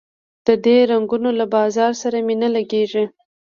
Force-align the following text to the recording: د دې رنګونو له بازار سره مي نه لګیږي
د 0.47 0.49
دې 0.65 0.77
رنګونو 0.91 1.29
له 1.39 1.45
بازار 1.55 1.91
سره 2.01 2.17
مي 2.25 2.35
نه 2.41 2.49
لګیږي 2.55 3.05